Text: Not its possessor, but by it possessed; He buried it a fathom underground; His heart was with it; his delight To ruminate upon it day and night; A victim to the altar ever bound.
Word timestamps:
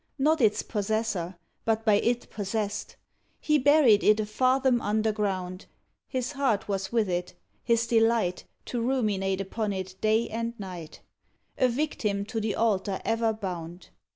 Not 0.17 0.41
its 0.41 0.63
possessor, 0.63 1.35
but 1.63 1.85
by 1.85 1.93
it 2.01 2.27
possessed; 2.31 2.95
He 3.39 3.59
buried 3.59 4.03
it 4.03 4.19
a 4.19 4.25
fathom 4.25 4.81
underground; 4.81 5.67
His 6.07 6.31
heart 6.31 6.67
was 6.67 6.91
with 6.91 7.07
it; 7.07 7.35
his 7.63 7.85
delight 7.85 8.45
To 8.65 8.81
ruminate 8.81 9.41
upon 9.41 9.71
it 9.73 9.93
day 10.01 10.27
and 10.27 10.59
night; 10.59 11.01
A 11.59 11.67
victim 11.67 12.25
to 12.25 12.41
the 12.41 12.55
altar 12.55 12.99
ever 13.05 13.31
bound. 13.31 13.89